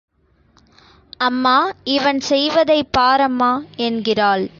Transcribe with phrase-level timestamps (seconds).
[1.19, 1.55] அம்மா
[1.83, 3.51] இவன் செய்வதைப் பாரம்மா
[3.75, 4.45] என்கிறாள்.